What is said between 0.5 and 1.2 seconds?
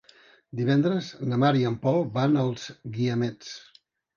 Divendres